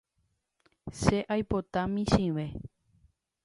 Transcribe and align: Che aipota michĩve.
Che 1.01 1.17
aipota 1.33 1.81
michĩve. 1.93 2.45